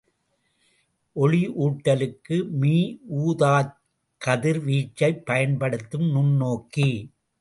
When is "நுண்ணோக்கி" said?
6.15-6.89